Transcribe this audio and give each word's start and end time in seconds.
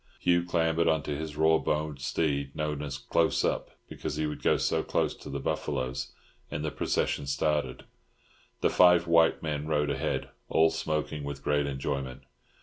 Hugh 0.19 0.43
clambered 0.43 0.87
on 0.87 1.03
to 1.03 1.15
his 1.15 1.37
raw 1.37 1.59
boned 1.59 1.99
steed, 2.01 2.55
known 2.55 2.81
as 2.81 2.97
"Close 2.97 3.45
Up," 3.45 3.69
because 3.87 4.15
he 4.15 4.25
would 4.25 4.41
go 4.41 4.57
so 4.57 4.81
close 4.81 5.13
to 5.13 5.29
the 5.29 5.39
buffaloes, 5.39 6.11
and 6.49 6.65
the 6.65 6.71
procession 6.71 7.27
started. 7.27 7.83
The 8.61 8.71
five 8.71 9.05
white 9.05 9.43
men 9.43 9.67
rode 9.67 9.91
ahead, 9.91 10.29
all 10.49 10.71
smoking 10.71 11.23
with 11.23 11.43
great 11.43 11.67
enjoyment. 11.67 12.23